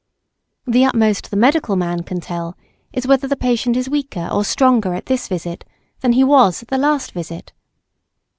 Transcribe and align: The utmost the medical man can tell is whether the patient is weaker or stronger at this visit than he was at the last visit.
The 0.65 0.83
utmost 0.83 1.29
the 1.29 1.37
medical 1.37 1.75
man 1.75 2.01
can 2.01 2.19
tell 2.19 2.57
is 2.91 3.05
whether 3.05 3.27
the 3.27 3.35
patient 3.35 3.77
is 3.77 3.87
weaker 3.87 4.27
or 4.31 4.43
stronger 4.43 4.95
at 4.95 5.05
this 5.05 5.27
visit 5.27 5.63
than 5.99 6.13
he 6.13 6.23
was 6.23 6.63
at 6.63 6.69
the 6.69 6.79
last 6.79 7.11
visit. 7.11 7.53